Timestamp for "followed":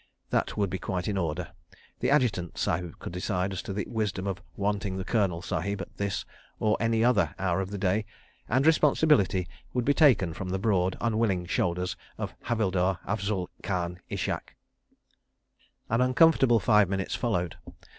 17.13-17.57